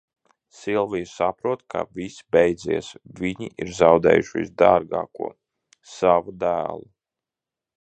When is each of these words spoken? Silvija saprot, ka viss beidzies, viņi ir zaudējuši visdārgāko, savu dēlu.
Silvija 0.59 1.09
saprot, 1.09 1.59
ka 1.73 1.83
viss 1.99 2.17
beidzies, 2.37 2.89
viņi 3.19 3.51
ir 3.65 3.71
zaudējuši 3.81 4.35
visdārgāko, 4.41 5.29
savu 5.93 6.35
dēlu. 6.47 6.91